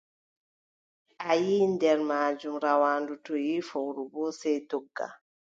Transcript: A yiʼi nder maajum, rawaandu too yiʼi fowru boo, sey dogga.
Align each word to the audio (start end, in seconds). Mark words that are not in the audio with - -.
A 1.29 1.31
yiʼi 1.45 1.65
nder 1.73 1.99
maajum, 2.09 2.55
rawaandu 2.63 3.13
too 3.25 3.37
yiʼi 3.47 3.67
fowru 3.69 4.03
boo, 4.13 4.29
sey 4.39 4.57
dogga. 4.69 5.07